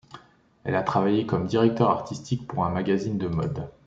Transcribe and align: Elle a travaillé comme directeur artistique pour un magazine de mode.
Elle 0.63 0.73
a 0.73 0.81
travaillé 0.81 1.27
comme 1.27 1.45
directeur 1.45 1.91
artistique 1.91 2.47
pour 2.47 2.65
un 2.65 2.71
magazine 2.71 3.19
de 3.19 3.27
mode. 3.27 3.69